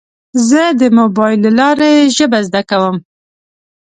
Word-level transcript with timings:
زه 0.49 0.61
د 0.79 0.81
موبایل 0.97 1.39
له 1.45 1.51
لارې 1.59 1.91
ژبه 2.17 2.39
زده 2.47 2.61
کوم. 2.69 2.95